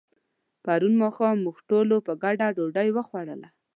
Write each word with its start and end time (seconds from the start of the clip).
پرون 0.63 0.93
ماښام 1.01 1.35
موږ 1.45 1.57
ټولو 1.69 1.95
په 2.05 2.13
ګډه 2.23 2.47
ډوډۍ 2.55 2.89
وخوړله. 2.93 3.49